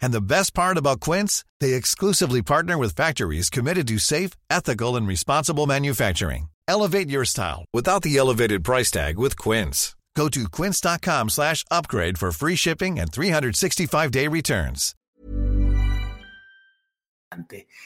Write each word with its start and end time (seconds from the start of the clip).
And 0.00 0.12
the 0.12 0.20
best 0.20 0.54
part 0.54 0.76
about 0.76 1.00
Quince, 1.00 1.44
they 1.60 1.74
exclusively 1.74 2.42
partner 2.42 2.76
with 2.76 2.96
factories 2.96 3.50
committed 3.50 3.86
to 3.88 3.98
safe, 3.98 4.32
ethical, 4.50 4.96
and 4.96 5.06
responsible 5.06 5.66
manufacturing. 5.66 6.48
Elevate 6.66 7.08
your 7.08 7.24
style 7.24 7.64
without 7.72 8.02
the 8.02 8.16
elevated 8.16 8.62
price 8.62 8.90
tag 8.90 9.18
with 9.18 9.36
Quince. 9.36 9.96
Go 10.18 10.28
to 10.28 10.48
quince.com 10.48 11.30
slash 11.30 11.64
upgrade 11.70 12.18
for 12.18 12.32
free 12.32 12.56
shipping 12.56 12.98
and 12.98 13.12
365-day 13.12 14.26
returns. 14.26 14.94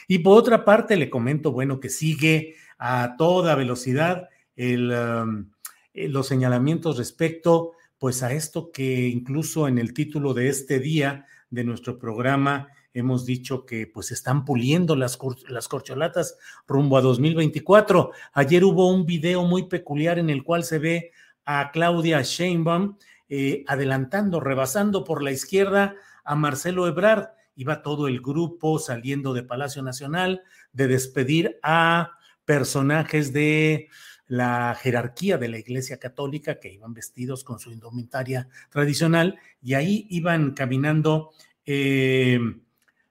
Y 0.07 0.19
por 0.19 0.41
otra 0.41 0.65
parte, 0.65 0.97
le 0.97 1.11
comento, 1.11 1.51
bueno, 1.51 1.79
que 1.79 1.89
sigue 1.89 2.55
a 2.79 3.15
toda 3.19 3.53
velocidad 3.55 4.29
el, 4.55 4.91
um, 4.91 5.51
los 5.93 6.27
señalamientos 6.27 6.97
respecto 6.97 7.73
pues 7.99 8.23
a 8.23 8.33
esto 8.33 8.71
que 8.71 9.07
incluso 9.07 9.67
en 9.67 9.77
el 9.77 9.93
título 9.93 10.33
de 10.33 10.49
este 10.49 10.79
día 10.79 11.27
de 11.53 11.63
nuestro 11.63 11.99
programa 11.99 12.67
hemos 12.95 13.27
dicho 13.27 13.63
que 13.63 13.85
pues 13.85 14.11
están 14.11 14.43
puliendo 14.43 14.95
las, 14.95 15.17
corcholatas 15.17 16.37
rumbo 16.67 16.97
a 16.97 17.01
2024. 17.01 18.11
Ayer 18.33 18.63
hubo 18.63 18.89
un 18.89 19.05
video 19.05 19.43
muy 19.43 19.67
peculiar 19.67 20.17
en 20.17 20.31
el 20.31 20.43
cual 20.43 20.63
se 20.63 20.79
ve 20.79 21.11
a 21.45 21.69
Claudia 21.71 22.21
Sheinbaum 22.23 22.97
eh, 23.29 23.63
adelantando, 23.67 24.39
rebasando 24.39 25.03
por 25.03 25.21
la 25.21 25.31
izquierda 25.31 25.95
a 26.23 26.35
Marcelo 26.35 26.87
Ebrard. 26.87 27.29
Iba 27.55 27.83
todo 27.83 28.07
el 28.07 28.19
grupo 28.19 28.79
saliendo 28.79 29.33
de 29.33 29.43
Palacio 29.43 29.83
Nacional 29.83 30.41
de 30.71 30.87
despedir 30.87 31.59
a 31.61 32.13
personajes 32.45 33.31
de 33.31 33.89
la 34.33 34.75
jerarquía 34.81 35.37
de 35.37 35.47
la 35.47 35.59
Iglesia 35.59 35.99
Católica 35.99 36.59
que 36.59 36.73
iban 36.73 36.91
vestidos 36.91 37.43
con 37.43 37.59
su 37.59 37.71
indumentaria 37.71 38.47
tradicional 38.71 39.37
y 39.61 39.75
ahí 39.75 40.07
iban 40.09 40.55
caminando 40.55 41.33
eh, 41.67 42.39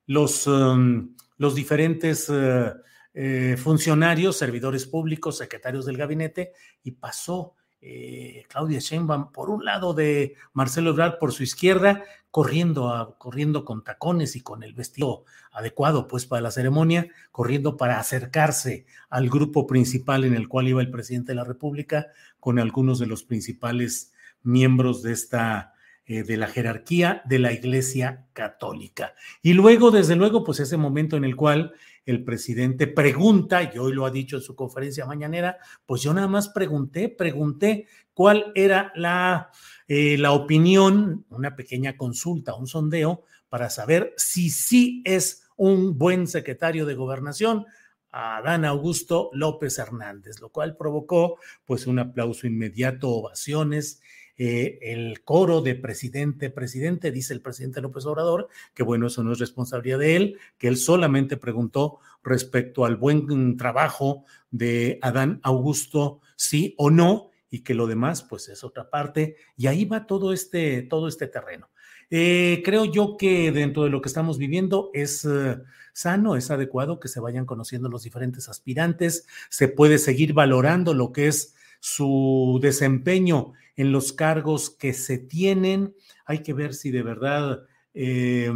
los, 0.06 0.48
um, 0.48 1.14
los 1.36 1.54
diferentes 1.54 2.28
uh, 2.28 2.72
eh, 3.14 3.56
funcionarios, 3.56 4.36
servidores 4.36 4.84
públicos, 4.84 5.38
secretarios 5.38 5.86
del 5.86 5.96
gabinete 5.96 6.54
y 6.82 6.90
pasó 6.90 7.54
eh, 7.80 8.42
Claudia 8.48 8.80
Sheinbaum 8.80 9.30
por 9.30 9.48
un 9.48 9.64
lado 9.64 9.94
de 9.94 10.34
Marcelo 10.54 10.90
Ebrard 10.90 11.18
por 11.20 11.30
su 11.30 11.44
izquierda, 11.44 12.02
corriendo, 12.32 13.14
corriendo 13.18 13.64
con 13.64 13.84
tacones 13.84 14.36
y 14.36 14.40
con 14.40 14.62
el 14.62 14.72
vestido 14.72 15.24
adecuado 15.52 16.08
pues 16.08 16.24
para 16.24 16.40
la 16.40 16.50
ceremonia, 16.50 17.08
corriendo 17.30 17.76
para 17.76 18.00
acercarse 18.00 18.86
al 19.10 19.28
grupo 19.28 19.66
principal 19.66 20.24
en 20.24 20.34
el 20.34 20.48
cual 20.48 20.66
iba 20.66 20.80
el 20.80 20.90
presidente 20.90 21.32
de 21.32 21.36
la 21.36 21.44
República 21.44 22.06
con 22.40 22.58
algunos 22.58 22.98
de 22.98 23.06
los 23.06 23.22
principales 23.22 24.14
miembros 24.42 25.02
de 25.02 25.12
esta 25.12 25.74
eh, 26.06 26.24
de 26.24 26.36
la 26.38 26.48
jerarquía 26.48 27.22
de 27.26 27.38
la 27.38 27.52
Iglesia 27.52 28.26
Católica. 28.32 29.14
Y 29.40 29.52
luego, 29.52 29.90
desde 29.90 30.16
luego, 30.16 30.42
pues 30.42 30.58
ese 30.58 30.76
momento 30.76 31.16
en 31.16 31.24
el 31.24 31.36
cual 31.36 31.74
el 32.04 32.24
presidente 32.24 32.86
pregunta, 32.86 33.62
y 33.62 33.78
hoy 33.78 33.92
lo 33.92 34.06
ha 34.06 34.10
dicho 34.10 34.36
en 34.36 34.42
su 34.42 34.54
conferencia 34.54 35.06
mañanera, 35.06 35.58
pues 35.86 36.02
yo 36.02 36.12
nada 36.12 36.28
más 36.28 36.48
pregunté, 36.48 37.08
pregunté 37.08 37.86
cuál 38.14 38.52
era 38.54 38.92
la, 38.94 39.50
eh, 39.88 40.16
la 40.18 40.32
opinión, 40.32 41.24
una 41.30 41.54
pequeña 41.54 41.96
consulta, 41.96 42.54
un 42.54 42.66
sondeo, 42.66 43.22
para 43.48 43.70
saber 43.70 44.14
si 44.16 44.50
sí 44.50 45.02
es 45.04 45.48
un 45.56 45.98
buen 45.98 46.26
secretario 46.26 46.86
de 46.86 46.94
gobernación, 46.94 47.66
a 48.12 48.36
Adán 48.36 48.64
Augusto 48.66 49.30
López 49.32 49.78
Hernández, 49.78 50.40
lo 50.40 50.50
cual 50.50 50.76
provocó 50.76 51.38
pues 51.64 51.86
un 51.86 51.98
aplauso 51.98 52.46
inmediato, 52.46 53.08
ovaciones 53.08 54.02
eh, 54.44 54.80
el 54.82 55.22
coro 55.22 55.60
de 55.60 55.76
presidente, 55.76 56.50
presidente, 56.50 57.12
dice 57.12 57.32
el 57.32 57.40
presidente 57.40 57.80
López 57.80 58.06
Obrador, 58.06 58.48
que 58.74 58.82
bueno, 58.82 59.06
eso 59.06 59.22
no 59.22 59.30
es 59.30 59.38
responsabilidad 59.38 60.00
de 60.00 60.16
él, 60.16 60.38
que 60.58 60.66
él 60.66 60.78
solamente 60.78 61.36
preguntó 61.36 62.00
respecto 62.24 62.84
al 62.84 62.96
buen 62.96 63.56
trabajo 63.56 64.24
de 64.50 64.98
Adán 65.00 65.38
Augusto, 65.44 66.22
sí 66.34 66.74
o 66.76 66.90
no, 66.90 67.30
y 67.50 67.60
que 67.60 67.74
lo 67.74 67.86
demás, 67.86 68.24
pues 68.24 68.48
es 68.48 68.64
otra 68.64 68.90
parte, 68.90 69.36
y 69.56 69.68
ahí 69.68 69.84
va 69.84 70.08
todo 70.08 70.32
este, 70.32 70.82
todo 70.82 71.06
este 71.06 71.28
terreno. 71.28 71.70
Eh, 72.10 72.62
creo 72.64 72.84
yo 72.84 73.16
que 73.16 73.52
dentro 73.52 73.84
de 73.84 73.90
lo 73.90 74.02
que 74.02 74.08
estamos 74.08 74.38
viviendo 74.38 74.90
es 74.92 75.24
eh, 75.24 75.58
sano, 75.92 76.34
es 76.34 76.50
adecuado 76.50 76.98
que 76.98 77.06
se 77.06 77.20
vayan 77.20 77.46
conociendo 77.46 77.88
los 77.88 78.02
diferentes 78.02 78.48
aspirantes, 78.48 79.24
se 79.50 79.68
puede 79.68 79.98
seguir 79.98 80.32
valorando 80.32 80.94
lo 80.94 81.12
que 81.12 81.28
es 81.28 81.54
su 81.84 82.60
desempeño 82.62 83.54
en 83.74 83.90
los 83.90 84.12
cargos 84.12 84.70
que 84.70 84.92
se 84.92 85.18
tienen. 85.18 85.96
Hay 86.24 86.44
que 86.44 86.52
ver 86.52 86.74
si 86.74 86.92
de 86.92 87.02
verdad 87.02 87.64
eh, 87.92 88.52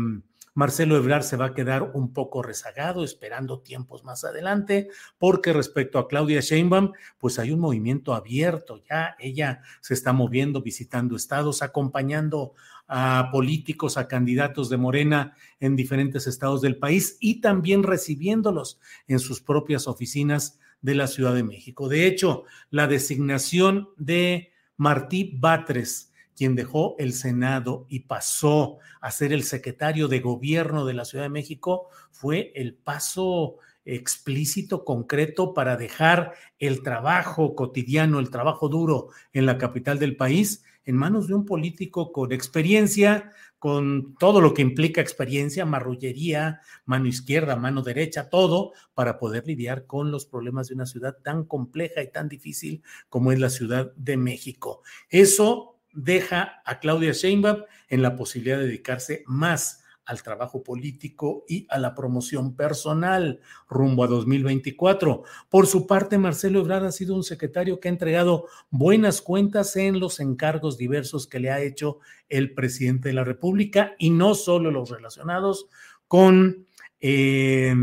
Marcelo 0.54 0.96
Ebrard 0.96 1.24
se 1.24 1.36
va 1.36 1.46
a 1.46 1.54
quedar 1.54 1.90
un 1.94 2.12
poco 2.12 2.40
rezagado, 2.40 3.02
esperando 3.02 3.62
tiempos 3.62 4.04
más 4.04 4.22
adelante, 4.22 4.90
porque 5.18 5.52
respecto 5.52 5.98
a 5.98 6.06
Claudia 6.06 6.40
Sheinbaum, 6.40 6.92
pues 7.18 7.40
hay 7.40 7.50
un 7.50 7.58
movimiento 7.58 8.14
abierto 8.14 8.80
ya. 8.88 9.16
Ella 9.18 9.60
se 9.80 9.94
está 9.94 10.12
moviendo, 10.12 10.62
visitando 10.62 11.16
estados, 11.16 11.62
acompañando 11.62 12.52
a 12.86 13.30
políticos, 13.32 13.96
a 13.96 14.06
candidatos 14.06 14.70
de 14.70 14.76
Morena 14.76 15.34
en 15.58 15.74
diferentes 15.74 16.28
estados 16.28 16.62
del 16.62 16.78
país 16.78 17.16
y 17.18 17.40
también 17.40 17.82
recibiéndolos 17.82 18.78
en 19.08 19.18
sus 19.18 19.40
propias 19.40 19.88
oficinas 19.88 20.60
de 20.86 20.94
la 20.94 21.08
Ciudad 21.08 21.34
de 21.34 21.42
México. 21.42 21.88
De 21.88 22.06
hecho, 22.06 22.44
la 22.70 22.86
designación 22.86 23.88
de 23.96 24.52
Martí 24.76 25.36
Batres, 25.36 26.12
quien 26.36 26.54
dejó 26.54 26.94
el 27.00 27.12
Senado 27.12 27.86
y 27.88 28.00
pasó 28.00 28.78
a 29.00 29.10
ser 29.10 29.32
el 29.32 29.42
secretario 29.42 30.06
de 30.06 30.20
gobierno 30.20 30.86
de 30.86 30.94
la 30.94 31.04
Ciudad 31.04 31.24
de 31.24 31.30
México, 31.30 31.88
fue 32.12 32.52
el 32.54 32.74
paso 32.74 33.56
explícito, 33.84 34.84
concreto 34.84 35.54
para 35.54 35.76
dejar 35.76 36.34
el 36.60 36.84
trabajo 36.84 37.56
cotidiano, 37.56 38.20
el 38.20 38.30
trabajo 38.30 38.68
duro 38.68 39.08
en 39.32 39.44
la 39.44 39.58
capital 39.58 39.98
del 39.98 40.16
país 40.16 40.62
en 40.84 40.94
manos 40.94 41.26
de 41.26 41.34
un 41.34 41.44
político 41.44 42.12
con 42.12 42.30
experiencia, 42.30 43.32
con 43.58 44.14
todo 44.18 44.40
lo 44.40 44.54
que 44.54 44.62
implica 44.62 45.00
experiencia, 45.00 45.64
marrullería, 45.64 46.60
mano 46.84 47.06
izquierda, 47.06 47.56
mano 47.56 47.82
derecha, 47.82 48.28
todo 48.28 48.72
para 48.94 49.18
poder 49.18 49.46
lidiar 49.46 49.86
con 49.86 50.10
los 50.10 50.26
problemas 50.26 50.68
de 50.68 50.74
una 50.74 50.86
ciudad 50.86 51.16
tan 51.22 51.44
compleja 51.44 52.02
y 52.02 52.10
tan 52.10 52.28
difícil 52.28 52.82
como 53.08 53.32
es 53.32 53.38
la 53.38 53.50
Ciudad 53.50 53.92
de 53.96 54.16
México. 54.16 54.82
Eso 55.08 55.78
deja 55.92 56.62
a 56.64 56.78
Claudia 56.78 57.12
Sheinbaum 57.12 57.62
en 57.88 58.02
la 58.02 58.16
posibilidad 58.16 58.58
de 58.58 58.66
dedicarse 58.66 59.24
más 59.26 59.82
al 60.06 60.22
trabajo 60.22 60.62
político 60.62 61.44
y 61.48 61.66
a 61.68 61.78
la 61.78 61.94
promoción 61.94 62.54
personal 62.54 63.40
rumbo 63.68 64.04
a 64.04 64.06
2024. 64.06 65.24
Por 65.50 65.66
su 65.66 65.86
parte, 65.86 66.16
Marcelo 66.16 66.60
Ebrard 66.60 66.86
ha 66.86 66.92
sido 66.92 67.14
un 67.14 67.24
secretario 67.24 67.80
que 67.80 67.88
ha 67.88 67.92
entregado 67.92 68.46
buenas 68.70 69.20
cuentas 69.20 69.76
en 69.76 70.00
los 70.00 70.20
encargos 70.20 70.78
diversos 70.78 71.26
que 71.26 71.40
le 71.40 71.50
ha 71.50 71.60
hecho 71.60 71.98
el 72.28 72.54
presidente 72.54 73.08
de 73.08 73.14
la 73.14 73.24
República 73.24 73.94
y 73.98 74.10
no 74.10 74.34
solo 74.34 74.70
los 74.70 74.90
relacionados 74.90 75.66
con... 76.08 76.66
Eh, 77.00 77.74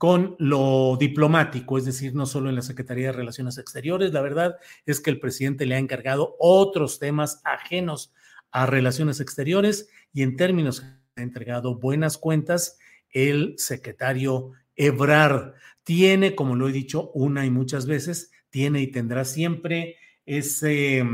con 0.00 0.34
lo 0.38 0.96
diplomático, 0.98 1.76
es 1.76 1.84
decir, 1.84 2.14
no 2.14 2.24
solo 2.24 2.48
en 2.48 2.54
la 2.54 2.62
Secretaría 2.62 3.08
de 3.08 3.12
Relaciones 3.12 3.58
Exteriores. 3.58 4.14
La 4.14 4.22
verdad 4.22 4.56
es 4.86 4.98
que 4.98 5.10
el 5.10 5.20
presidente 5.20 5.66
le 5.66 5.74
ha 5.74 5.78
encargado 5.78 6.36
otros 6.38 6.98
temas 6.98 7.42
ajenos 7.44 8.10
a 8.50 8.64
relaciones 8.64 9.20
exteriores 9.20 9.90
y 10.14 10.22
en 10.22 10.36
términos 10.36 10.82
ha 11.20 11.24
entregado 11.24 11.78
buenas 11.78 12.18
cuentas 12.18 12.78
el 13.10 13.54
secretario 13.58 14.52
Ebrard 14.76 15.54
tiene, 15.82 16.34
como 16.34 16.56
lo 16.56 16.68
he 16.68 16.72
dicho 16.72 17.10
una 17.12 17.44
y 17.44 17.50
muchas 17.50 17.86
veces, 17.86 18.30
tiene 18.50 18.80
y 18.80 18.88
tendrá 18.88 19.24
siempre 19.24 19.96
ese, 20.26 21.04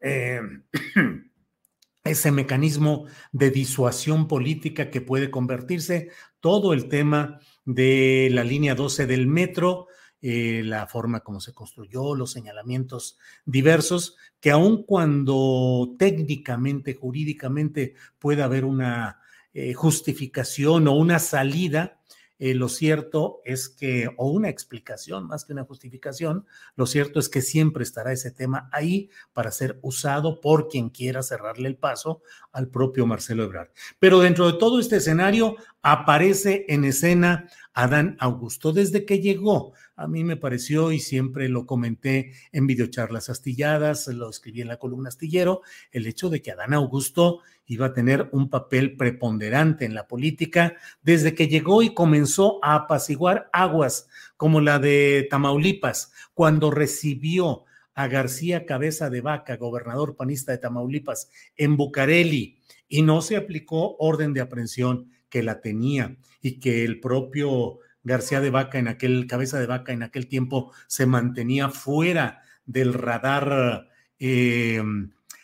eh, 0.00 0.40
ese 2.04 2.32
mecanismo 2.32 3.06
de 3.32 3.50
disuasión 3.50 4.28
política 4.28 4.90
que 4.90 5.00
puede 5.00 5.30
convertirse 5.30 6.10
todo 6.40 6.72
el 6.72 6.88
tema 6.88 7.40
de 7.64 8.28
la 8.32 8.44
línea 8.44 8.74
12 8.74 9.06
del 9.06 9.26
metro, 9.26 9.86
eh, 10.20 10.62
la 10.64 10.86
forma 10.86 11.20
como 11.20 11.40
se 11.40 11.52
construyó, 11.52 12.14
los 12.14 12.32
señalamientos 12.32 13.18
diversos, 13.44 14.16
que 14.40 14.50
aun 14.50 14.82
cuando 14.82 15.94
técnicamente, 15.98 16.94
jurídicamente 16.94 17.94
pueda 18.18 18.44
haber 18.44 18.64
una 18.64 19.20
eh, 19.54 19.74
justificación 19.74 20.88
o 20.88 20.92
una 20.94 21.18
salida, 21.18 21.98
eh, 22.40 22.54
lo 22.54 22.68
cierto 22.68 23.40
es 23.44 23.68
que, 23.68 24.08
o 24.16 24.30
una 24.30 24.48
explicación 24.48 25.26
más 25.26 25.44
que 25.44 25.52
una 25.52 25.64
justificación, 25.64 26.46
lo 26.76 26.86
cierto 26.86 27.18
es 27.18 27.28
que 27.28 27.42
siempre 27.42 27.82
estará 27.82 28.12
ese 28.12 28.30
tema 28.30 28.68
ahí 28.72 29.10
para 29.32 29.50
ser 29.50 29.80
usado 29.82 30.40
por 30.40 30.68
quien 30.68 30.90
quiera 30.90 31.24
cerrarle 31.24 31.68
el 31.68 31.76
paso 31.76 32.22
al 32.52 32.68
propio 32.68 33.06
Marcelo 33.06 33.42
Ebrard. 33.42 33.70
Pero 33.98 34.20
dentro 34.20 34.46
de 34.46 34.58
todo 34.58 34.78
este 34.78 34.96
escenario 34.96 35.56
aparece 35.82 36.66
en 36.68 36.84
escena 36.84 37.48
Adán 37.72 38.16
Augusto. 38.18 38.72
Desde 38.72 39.04
que 39.04 39.20
llegó, 39.20 39.72
a 39.94 40.08
mí 40.08 40.24
me 40.24 40.36
pareció, 40.36 40.92
y 40.92 40.98
siempre 40.98 41.48
lo 41.48 41.66
comenté 41.66 42.32
en 42.52 42.66
videocharlas 42.66 43.28
astilladas, 43.28 44.08
lo 44.08 44.30
escribí 44.30 44.60
en 44.60 44.68
la 44.68 44.78
columna 44.78 45.08
astillero, 45.08 45.62
el 45.92 46.06
hecho 46.06 46.30
de 46.30 46.42
que 46.42 46.50
Adán 46.50 46.74
Augusto 46.74 47.40
iba 47.66 47.86
a 47.86 47.92
tener 47.92 48.28
un 48.32 48.50
papel 48.50 48.96
preponderante 48.96 49.84
en 49.84 49.94
la 49.94 50.08
política 50.08 50.74
desde 51.02 51.34
que 51.34 51.48
llegó 51.48 51.82
y 51.82 51.94
comenzó 51.94 52.58
a 52.64 52.74
apaciguar 52.74 53.48
aguas 53.52 54.08
como 54.36 54.60
la 54.60 54.78
de 54.78 55.26
Tamaulipas, 55.30 56.12
cuando 56.34 56.70
recibió 56.70 57.64
a 57.94 58.06
García 58.08 58.64
Cabeza 58.64 59.10
de 59.10 59.20
Vaca, 59.20 59.56
gobernador 59.56 60.16
panista 60.16 60.52
de 60.52 60.58
Tamaulipas, 60.58 61.30
en 61.56 61.76
Bucareli, 61.76 62.58
y 62.88 63.02
no 63.02 63.20
se 63.22 63.36
aplicó 63.36 63.96
orden 63.98 64.32
de 64.32 64.40
aprehensión 64.40 65.10
que 65.28 65.42
la 65.42 65.60
tenía 65.60 66.16
y 66.40 66.60
que 66.60 66.84
el 66.84 67.00
propio 67.00 67.78
García 68.02 68.40
de 68.40 68.50
Vaca 68.50 68.78
en 68.78 68.88
aquel, 68.88 69.26
Cabeza 69.26 69.58
de 69.58 69.66
Vaca 69.66 69.92
en 69.92 70.02
aquel 70.02 70.28
tiempo 70.28 70.72
se 70.86 71.06
mantenía 71.06 71.70
fuera 71.70 72.42
del 72.64 72.94
radar, 72.94 73.88
eh, 74.18 74.82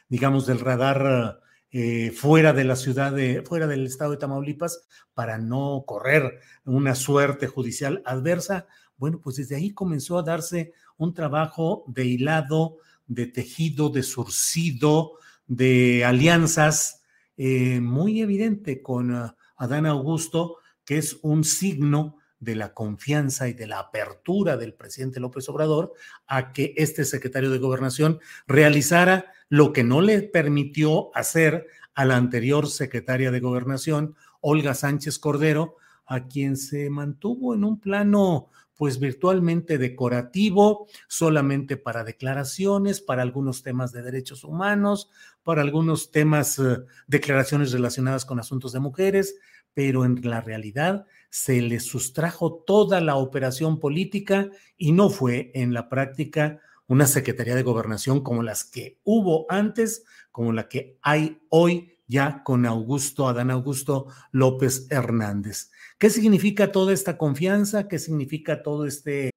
digamos, 0.09 0.47
del 0.47 0.61
radar 0.61 1.41
eh, 1.71 2.13
fuera 2.13 2.53
de 2.53 2.65
la 2.65 2.77
ciudad 2.77 3.13
de, 3.13 3.43
fuera 3.43 3.67
del 3.67 3.87
estado 3.87 4.13
de 4.13 4.17
Tamaulipas 4.19 4.87
para 5.13 5.39
no 5.39 5.85
correr 5.87 6.39
una 6.65 6.95
suerte 6.95 7.49
judicial 7.49 8.01
adversa. 8.05 8.67
Bueno, 8.97 9.21
pues 9.21 9.37
desde 9.37 9.57
ahí 9.57 9.73
comenzó 9.73 10.19
a 10.19 10.23
darse 10.23 10.73
un 10.97 11.15
trabajo 11.15 11.85
de 11.89 12.07
hilado, 12.07 12.77
de 13.09 13.27
tejido, 13.27 13.91
de 13.91 14.05
surcido, 14.05 15.19
de 15.47 16.05
alianzas 16.05 17.03
eh, 17.37 17.81
muy 17.81 18.21
evidente 18.21 18.81
con 18.81 19.35
Adán 19.57 19.87
Augusto, 19.87 20.57
que 20.85 20.99
es 20.99 21.19
un 21.23 21.45
signo 21.45 22.19
de 22.41 22.55
la 22.55 22.75
confianza 22.75 23.49
y 23.49 23.55
de 23.55 23.67
la 23.67 23.79
apertura 23.79 24.57
del 24.57 24.75
presidente 24.75 25.21
López 25.21 25.49
Obrador 25.49 25.95
a 26.27 26.53
que 26.53 26.75
este 26.77 27.05
secretario 27.05 27.51
de 27.51 27.59
gobernación 27.59 28.21
realizara 28.47 29.33
lo 29.49 29.73
que 29.73 29.85
no 29.85 30.01
le 30.01 30.23
permitió 30.23 31.11
hacer 31.17 31.67
a 31.95 32.05
la 32.05 32.17
anterior 32.17 32.69
secretaria 32.69 33.31
de 33.31 33.41
gobernación, 33.41 34.17
Olga 34.41 34.75
Sánchez 34.75 35.19
Cordero, 35.19 35.77
a 36.07 36.27
quien 36.27 36.57
se 36.57 36.91
mantuvo 36.91 37.55
en 37.55 37.65
un 37.65 37.81
plano 37.81 38.51
pues 38.77 38.99
virtualmente 38.99 39.79
decorativo, 39.79 40.89
solamente 41.09 41.77
para 41.77 42.05
declaraciones, 42.05 43.01
para 43.01 43.23
algunos 43.23 43.63
temas 43.63 43.93
de 43.93 44.03
derechos 44.03 44.45
humanos, 44.45 45.11
para 45.43 45.63
algunos 45.63 46.11
temas, 46.11 46.59
eh, 46.59 46.79
declaraciones 47.07 47.73
relacionadas 47.73 48.25
con 48.25 48.41
asuntos 48.41 48.73
de 48.73 48.81
mujeres, 48.81 49.37
pero 49.75 50.05
en 50.05 50.21
la 50.23 50.41
realidad 50.41 51.07
se 51.31 51.61
le 51.61 51.81
sustrajo 51.81 52.63
toda 52.67 53.01
la 53.01 53.17
operación 53.17 53.81
política 53.81 54.51
y 54.77 54.93
no 54.93 55.11
fue 55.11 55.51
en 55.55 55.75
la 55.75 55.89
práctica 55.89 56.61
una 56.87 57.07
Secretaría 57.07 57.55
de 57.55 57.63
Gobernación 57.63 58.23
como 58.23 58.43
las 58.43 58.65
que 58.65 59.01
hubo 59.05 59.47
antes, 59.49 60.05
como 60.31 60.53
la 60.53 60.69
que 60.69 60.99
hay 61.03 61.41
hoy 61.49 61.94
ya 62.07 62.43
con 62.45 62.67
Augusto, 62.67 63.29
Adán 63.29 63.51
Augusto 63.51 64.07
López 64.33 64.87
Hernández. 64.91 65.71
¿Qué 65.99 66.11
significa 66.11 66.73
toda 66.73 66.93
esta 66.93 67.17
confianza? 67.17 67.89
¿Qué 67.89 67.99
significa 67.99 68.63
todo 68.63 68.87
este... 68.87 69.31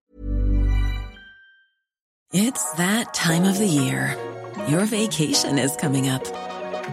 It's 2.33 2.71
that 2.73 3.13
time 3.13 3.45
of 3.45 3.57
the 3.57 3.67
year. 3.67 4.17
Your 4.67 4.85
vacation 4.85 5.57
is 5.57 5.75
coming 5.77 6.09
up. 6.09 6.23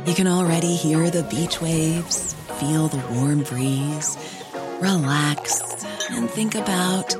You 0.06 0.14
can 0.14 0.28
already 0.28 0.76
hear 0.76 1.10
the 1.10 1.24
beach 1.24 1.60
waves, 1.60 2.34
feel 2.60 2.88
the 2.88 3.02
warm 3.14 3.42
breeze, 3.42 4.16
relax 4.80 5.62
and 6.10 6.28
think 6.28 6.54
about 6.54 7.16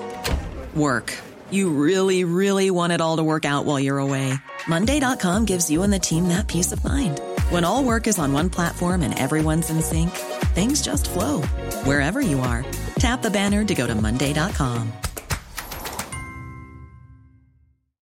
work. 0.75 1.13
You 1.51 1.71
really, 1.71 2.25
really 2.25 2.71
want 2.71 2.93
it 2.93 3.01
all 3.01 3.17
to 3.17 3.25
work 3.25 3.45
out 3.45 3.65
while 3.65 3.81
you're 3.81 3.99
away. 3.99 4.35
Monday.com 4.69 5.45
gives 5.45 5.71
you 5.71 5.83
and 5.83 5.93
the 5.93 5.99
team 5.99 6.29
that 6.29 6.49
peace 6.49 6.73
of 6.73 6.85
mind. 6.85 7.21
When 7.51 7.65
all 7.65 7.85
work 7.85 8.07
is 8.07 8.19
on 8.19 8.33
one 8.33 8.51
platform 8.51 9.03
and 9.03 9.19
everyone's 9.19 9.71
in 9.71 9.83
sync, 9.83 10.11
things 10.55 10.81
just 10.83 11.11
flow 11.11 11.43
wherever 11.85 12.21
you 12.21 12.41
are. 12.41 12.65
Tap 12.99 13.23
the 13.23 13.31
banner 13.31 13.65
to 13.65 13.75
go 13.75 13.87
to 13.87 13.95
Monday.com. 13.95 14.93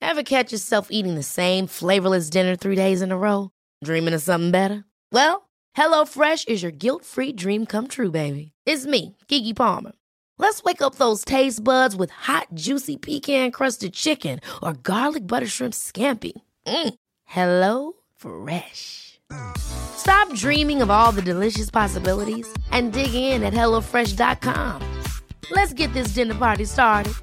Ever 0.02 0.24
catch 0.24 0.52
yourself 0.52 0.88
eating 0.92 1.16
the 1.16 1.24
same 1.24 1.68
flavorless 1.68 2.30
dinner 2.30 2.56
three 2.56 2.76
days 2.76 3.02
in 3.02 3.12
a 3.12 3.18
row? 3.18 3.50
Dreaming 3.84 4.14
of 4.14 4.22
something 4.22 4.52
better? 4.52 4.86
Well, 5.12 5.50
HelloFresh 5.76 6.48
is 6.48 6.62
your 6.62 6.72
guilt 6.72 7.04
free 7.04 7.34
dream 7.34 7.66
come 7.66 7.88
true, 7.88 8.12
baby. 8.12 8.54
It's 8.66 8.86
me, 8.86 9.18
Kiki 9.28 9.54
Palmer. 9.54 9.92
Let's 10.38 10.64
wake 10.64 10.82
up 10.82 10.96
those 10.96 11.26
taste 11.26 11.64
buds 11.64 11.96
with 11.96 12.12
hot, 12.12 12.48
juicy 12.54 12.98
pecan 12.98 13.52
crusted 13.52 13.94
chicken 13.94 14.40
or 14.62 14.74
garlic 14.74 15.26
butter 15.28 15.48
shrimp 15.48 15.74
scampi. 15.74 16.34
Mm. 16.68 16.94
Hello 17.26 17.94
Fresh. 18.16 19.05
Stop 19.98 20.32
dreaming 20.34 20.82
of 20.82 20.90
all 20.90 21.12
the 21.12 21.22
delicious 21.22 21.70
possibilities 21.70 22.48
and 22.72 22.94
dig 22.94 23.14
in 23.14 23.44
at 23.44 23.54
HelloFresh.com. 23.54 24.82
Let's 25.52 25.74
get 25.74 25.94
this 25.94 26.14
dinner 26.14 26.36
party 26.36 26.66
started. 26.66 27.14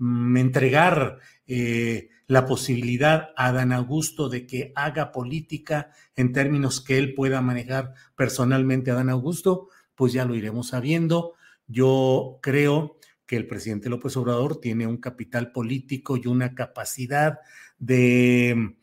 Entregar 0.00 1.18
eh, 1.46 2.08
la 2.26 2.46
posibilidad 2.46 3.30
a 3.36 3.52
Dan 3.52 3.72
Augusto 3.72 4.28
de 4.28 4.46
que 4.46 4.72
haga 4.74 5.12
política 5.12 5.90
en 6.16 6.32
términos 6.32 6.80
que 6.80 6.98
él 6.98 7.14
pueda 7.14 7.40
manejar 7.40 7.94
personalmente 8.16 8.90
a 8.90 8.94
Dan 8.94 9.10
Augusto, 9.10 9.68
pues 9.94 10.12
ya 10.12 10.24
lo 10.24 10.34
iremos 10.34 10.68
sabiendo. 10.68 11.34
Yo 11.66 12.38
creo 12.42 12.96
que 13.32 13.38
el 13.38 13.46
presidente 13.46 13.88
López 13.88 14.14
Obrador 14.18 14.60
tiene 14.60 14.86
un 14.86 14.98
capital 14.98 15.52
político 15.52 16.18
y 16.18 16.26
una 16.26 16.54
capacidad 16.54 17.38
de 17.78 18.76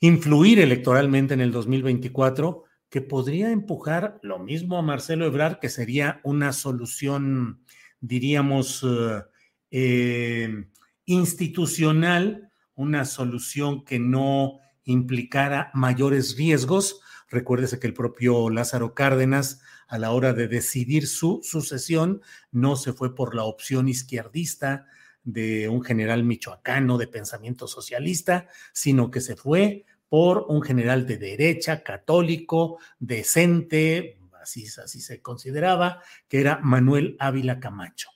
influir 0.00 0.58
electoralmente 0.58 1.34
en 1.34 1.40
el 1.40 1.52
2024 1.52 2.64
que 2.90 3.02
podría 3.02 3.52
empujar 3.52 4.18
lo 4.22 4.40
mismo 4.40 4.76
a 4.76 4.82
Marcelo 4.82 5.26
Ebrard, 5.26 5.60
que 5.60 5.68
sería 5.68 6.20
una 6.24 6.52
solución, 6.52 7.62
diríamos, 8.00 8.84
eh, 8.84 9.22
eh 9.70 10.64
institucional, 11.04 12.50
una 12.74 13.04
solución 13.04 13.84
que 13.84 14.00
no 14.00 14.58
implicara 14.82 15.70
mayores 15.72 16.36
riesgos. 16.36 17.00
Recuérdese 17.28 17.78
que 17.80 17.86
el 17.86 17.94
propio 17.94 18.50
Lázaro 18.50 18.94
Cárdenas, 18.94 19.60
a 19.88 19.98
la 19.98 20.12
hora 20.12 20.32
de 20.32 20.48
decidir 20.48 21.06
su 21.06 21.40
sucesión, 21.42 22.22
no 22.52 22.76
se 22.76 22.92
fue 22.92 23.14
por 23.14 23.34
la 23.34 23.44
opción 23.44 23.88
izquierdista 23.88 24.86
de 25.24 25.68
un 25.68 25.82
general 25.82 26.22
michoacano 26.22 26.98
de 26.98 27.08
pensamiento 27.08 27.66
socialista, 27.66 28.48
sino 28.72 29.10
que 29.10 29.20
se 29.20 29.34
fue 29.34 29.84
por 30.08 30.46
un 30.48 30.62
general 30.62 31.06
de 31.06 31.18
derecha, 31.18 31.82
católico, 31.82 32.78
decente, 33.00 34.20
así, 34.40 34.66
así 34.82 35.00
se 35.00 35.20
consideraba, 35.20 36.00
que 36.28 36.40
era 36.40 36.60
Manuel 36.62 37.16
Ávila 37.18 37.58
Camacho. 37.58 38.10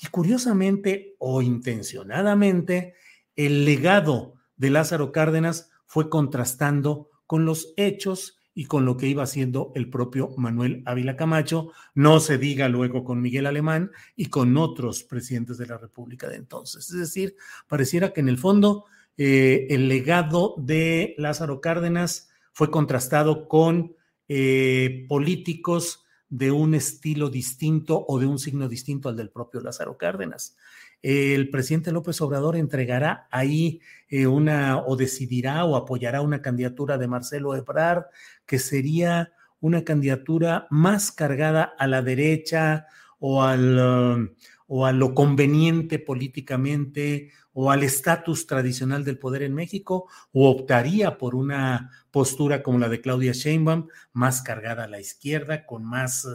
Y 0.00 0.06
curiosamente 0.06 1.16
o 1.18 1.42
intencionadamente, 1.42 2.94
el 3.36 3.66
legado 3.66 4.34
de 4.56 4.70
Lázaro 4.70 5.12
Cárdenas 5.12 5.70
fue 5.86 6.08
contrastando 6.08 7.10
con 7.26 7.44
los 7.44 7.74
hechos 7.76 8.38
y 8.54 8.66
con 8.66 8.84
lo 8.84 8.96
que 8.96 9.08
iba 9.08 9.24
haciendo 9.24 9.72
el 9.74 9.90
propio 9.90 10.30
Manuel 10.36 10.82
Ávila 10.86 11.16
Camacho, 11.16 11.72
no 11.94 12.20
se 12.20 12.38
diga 12.38 12.68
luego 12.68 13.04
con 13.04 13.20
Miguel 13.20 13.46
Alemán 13.46 13.90
y 14.14 14.26
con 14.26 14.56
otros 14.56 15.02
presidentes 15.02 15.58
de 15.58 15.66
la 15.66 15.76
República 15.76 16.28
de 16.28 16.36
entonces. 16.36 16.90
Es 16.90 16.98
decir, 16.98 17.36
pareciera 17.66 18.12
que 18.12 18.20
en 18.20 18.28
el 18.28 18.38
fondo 18.38 18.84
eh, 19.16 19.66
el 19.70 19.88
legado 19.88 20.54
de 20.58 21.14
Lázaro 21.18 21.60
Cárdenas 21.60 22.30
fue 22.52 22.70
contrastado 22.70 23.48
con 23.48 23.96
eh, 24.28 25.04
políticos 25.08 26.04
de 26.28 26.50
un 26.50 26.74
estilo 26.74 27.30
distinto 27.30 28.04
o 28.08 28.18
de 28.18 28.26
un 28.26 28.38
signo 28.38 28.68
distinto 28.68 29.08
al 29.08 29.16
del 29.16 29.30
propio 29.30 29.60
Lázaro 29.60 29.96
Cárdenas. 29.96 30.56
El 31.04 31.50
presidente 31.50 31.92
López 31.92 32.18
Obrador 32.22 32.56
entregará 32.56 33.28
ahí 33.30 33.82
eh, 34.08 34.26
una 34.26 34.78
o 34.78 34.96
decidirá 34.96 35.66
o 35.66 35.76
apoyará 35.76 36.22
una 36.22 36.40
candidatura 36.40 36.96
de 36.96 37.06
Marcelo 37.06 37.54
Ebrard 37.54 38.04
que 38.46 38.58
sería 38.58 39.30
una 39.60 39.84
candidatura 39.84 40.66
más 40.70 41.12
cargada 41.12 41.74
a 41.78 41.86
la 41.88 42.00
derecha 42.00 42.86
o, 43.18 43.42
al, 43.42 43.78
um, 43.78 44.28
o 44.66 44.86
a 44.86 44.92
lo 44.92 45.14
conveniente 45.14 45.98
políticamente 45.98 47.32
o 47.52 47.70
al 47.70 47.82
estatus 47.82 48.46
tradicional 48.46 49.04
del 49.04 49.18
poder 49.18 49.42
en 49.42 49.52
México 49.52 50.08
o 50.32 50.48
optaría 50.48 51.18
por 51.18 51.34
una 51.34 51.90
postura 52.10 52.62
como 52.62 52.78
la 52.78 52.88
de 52.88 53.02
Claudia 53.02 53.32
Sheinbaum, 53.32 53.88
más 54.14 54.40
cargada 54.40 54.84
a 54.84 54.88
la 54.88 55.00
izquierda, 55.00 55.66
con 55.66 55.84
más, 55.84 56.26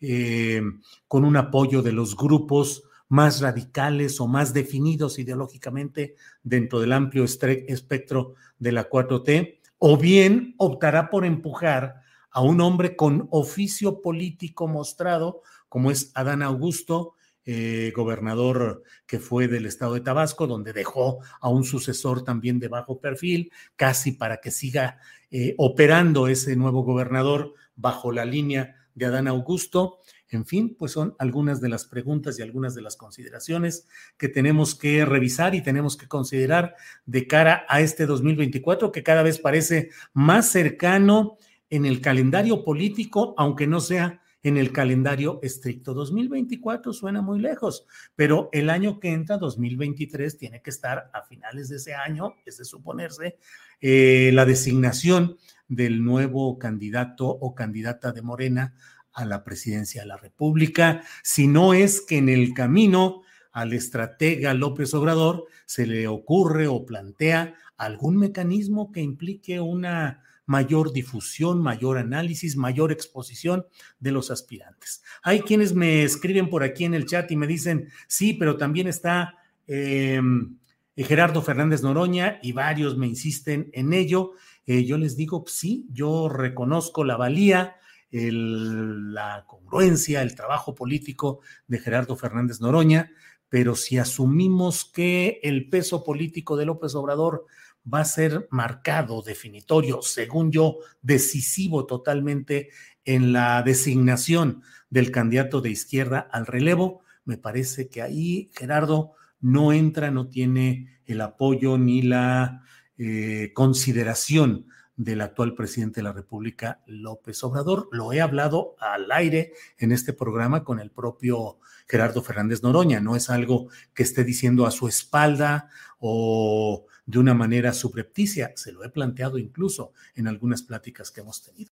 eh, 0.00 0.62
con 1.06 1.26
un 1.26 1.36
apoyo 1.36 1.82
de 1.82 1.92
los 1.92 2.16
grupos 2.16 2.87
más 3.08 3.40
radicales 3.40 4.20
o 4.20 4.26
más 4.26 4.52
definidos 4.52 5.18
ideológicamente 5.18 6.14
dentro 6.42 6.80
del 6.80 6.92
amplio 6.92 7.24
espectro 7.24 8.34
de 8.58 8.72
la 8.72 8.88
4T, 8.88 9.58
o 9.78 9.96
bien 9.96 10.54
optará 10.58 11.08
por 11.10 11.24
empujar 11.24 12.02
a 12.30 12.42
un 12.42 12.60
hombre 12.60 12.96
con 12.96 13.28
oficio 13.30 14.02
político 14.02 14.68
mostrado, 14.68 15.42
como 15.68 15.90
es 15.90 16.12
Adán 16.14 16.42
Augusto, 16.42 17.14
eh, 17.50 17.94
gobernador 17.96 18.82
que 19.06 19.18
fue 19.18 19.48
del 19.48 19.64
estado 19.64 19.94
de 19.94 20.02
Tabasco, 20.02 20.46
donde 20.46 20.74
dejó 20.74 21.20
a 21.40 21.48
un 21.48 21.64
sucesor 21.64 22.22
también 22.22 22.58
de 22.58 22.68
bajo 22.68 23.00
perfil, 23.00 23.50
casi 23.74 24.12
para 24.12 24.36
que 24.42 24.50
siga 24.50 24.98
eh, 25.30 25.54
operando 25.56 26.28
ese 26.28 26.56
nuevo 26.56 26.82
gobernador 26.82 27.54
bajo 27.74 28.12
la 28.12 28.26
línea 28.26 28.76
de 28.94 29.06
Adán 29.06 29.28
Augusto. 29.28 30.00
En 30.30 30.44
fin, 30.44 30.76
pues 30.78 30.92
son 30.92 31.14
algunas 31.18 31.60
de 31.60 31.68
las 31.68 31.86
preguntas 31.86 32.38
y 32.38 32.42
algunas 32.42 32.74
de 32.74 32.82
las 32.82 32.96
consideraciones 32.96 33.86
que 34.16 34.28
tenemos 34.28 34.74
que 34.74 35.04
revisar 35.04 35.54
y 35.54 35.62
tenemos 35.62 35.96
que 35.96 36.06
considerar 36.06 36.74
de 37.06 37.26
cara 37.26 37.64
a 37.68 37.80
este 37.80 38.06
2024 38.06 38.92
que 38.92 39.02
cada 39.02 39.22
vez 39.22 39.38
parece 39.38 39.90
más 40.12 40.50
cercano 40.50 41.38
en 41.70 41.86
el 41.86 42.00
calendario 42.00 42.64
político, 42.64 43.34
aunque 43.36 43.66
no 43.66 43.80
sea 43.80 44.20
en 44.42 44.56
el 44.56 44.72
calendario 44.72 45.40
estricto. 45.42 45.94
2024 45.94 46.92
suena 46.92 47.22
muy 47.22 47.40
lejos, 47.40 47.86
pero 48.14 48.48
el 48.52 48.70
año 48.70 49.00
que 49.00 49.12
entra, 49.12 49.36
2023, 49.36 50.38
tiene 50.38 50.62
que 50.62 50.70
estar 50.70 51.10
a 51.12 51.22
finales 51.22 51.68
de 51.68 51.76
ese 51.76 51.94
año, 51.94 52.34
es 52.46 52.58
de 52.58 52.64
suponerse, 52.64 53.38
eh, 53.80 54.30
la 54.32 54.44
designación 54.44 55.36
del 55.66 56.02
nuevo 56.02 56.58
candidato 56.58 57.28
o 57.28 57.54
candidata 57.54 58.12
de 58.12 58.22
Morena 58.22 58.74
a 59.18 59.24
la 59.24 59.42
presidencia 59.42 60.02
de 60.02 60.08
la 60.08 60.16
República, 60.16 61.02
si 61.22 61.48
no 61.48 61.74
es 61.74 62.00
que 62.00 62.18
en 62.18 62.28
el 62.28 62.54
camino 62.54 63.22
al 63.50 63.72
estratega 63.72 64.54
López 64.54 64.94
Obrador 64.94 65.46
se 65.66 65.86
le 65.86 66.06
ocurre 66.06 66.68
o 66.68 66.86
plantea 66.86 67.54
algún 67.76 68.16
mecanismo 68.16 68.92
que 68.92 69.00
implique 69.00 69.60
una 69.60 70.22
mayor 70.46 70.92
difusión, 70.92 71.60
mayor 71.60 71.98
análisis, 71.98 72.56
mayor 72.56 72.92
exposición 72.92 73.66
de 73.98 74.12
los 74.12 74.30
aspirantes. 74.30 75.02
Hay 75.22 75.40
quienes 75.40 75.74
me 75.74 76.04
escriben 76.04 76.48
por 76.48 76.62
aquí 76.62 76.84
en 76.84 76.94
el 76.94 77.04
chat 77.04 77.30
y 77.32 77.36
me 77.36 77.46
dicen, 77.46 77.88
sí, 78.06 78.34
pero 78.34 78.56
también 78.56 78.86
está 78.86 79.34
em, 79.66 80.56
Gerardo 80.96 81.42
Fernández 81.42 81.82
Noroña 81.82 82.38
y 82.42 82.52
varios 82.52 82.96
me 82.96 83.08
insisten 83.08 83.70
en 83.72 83.92
ello. 83.92 84.32
Eh, 84.66 84.84
yo 84.84 84.96
les 84.96 85.16
digo, 85.16 85.44
sí, 85.48 85.86
yo 85.92 86.28
reconozco 86.28 87.02
la 87.04 87.16
valía, 87.16 87.76
la 88.10 89.44
congruencia, 89.46 90.22
el 90.22 90.34
trabajo 90.34 90.74
político 90.74 91.40
de 91.66 91.78
Gerardo 91.78 92.16
Fernández 92.16 92.60
Noroña, 92.60 93.10
pero 93.48 93.74
si 93.74 93.98
asumimos 93.98 94.84
que 94.84 95.40
el 95.42 95.68
peso 95.68 96.04
político 96.04 96.56
de 96.56 96.66
López 96.66 96.94
Obrador 96.94 97.46
va 97.92 98.00
a 98.00 98.04
ser 98.04 98.48
marcado, 98.50 99.22
definitorio, 99.22 100.02
según 100.02 100.50
yo, 100.52 100.78
decisivo 101.00 101.86
totalmente 101.86 102.70
en 103.04 103.32
la 103.32 103.62
designación 103.62 104.62
del 104.90 105.10
candidato 105.10 105.60
de 105.60 105.70
izquierda 105.70 106.28
al 106.30 106.46
relevo. 106.46 107.02
Me 107.24 107.38
parece 107.38 107.88
que 107.88 108.02
ahí 108.02 108.50
Gerardo 108.54 109.12
no 109.40 109.72
entra, 109.72 110.10
no 110.10 110.28
tiene 110.28 111.00
el 111.06 111.20
apoyo 111.20 111.78
ni 111.78 112.02
la 112.02 112.62
eh, 112.98 113.52
consideración 113.54 114.66
del 114.98 115.20
actual 115.20 115.54
presidente 115.54 116.00
de 116.00 116.02
la 116.02 116.12
República, 116.12 116.82
López 116.86 117.42
Obrador. 117.44 117.88
Lo 117.92 118.12
he 118.12 118.20
hablado 118.20 118.74
al 118.80 119.10
aire 119.12 119.52
en 119.78 119.92
este 119.92 120.12
programa 120.12 120.64
con 120.64 120.80
el 120.80 120.90
propio 120.90 121.60
Gerardo 121.86 122.20
Fernández 122.20 122.62
Noroña. 122.62 123.00
No 123.00 123.14
es 123.14 123.30
algo 123.30 123.68
que 123.94 124.02
esté 124.02 124.24
diciendo 124.24 124.66
a 124.66 124.72
su 124.72 124.88
espalda 124.88 125.70
o 126.00 126.86
de 127.06 127.18
una 127.20 127.32
manera 127.32 127.72
subrepticia. 127.72 128.52
Se 128.56 128.72
lo 128.72 128.84
he 128.84 128.90
planteado 128.90 129.38
incluso 129.38 129.92
en 130.16 130.26
algunas 130.26 130.62
pláticas 130.62 131.12
que 131.12 131.20
hemos 131.20 131.42
tenido. 131.42 131.72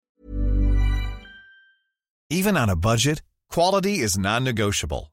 Even 2.30 2.58
on 2.58 2.70
a 2.70 2.76
budget, 2.76 3.22
quality 3.48 4.04
is 4.04 4.18
non-negotiable. 4.18 5.13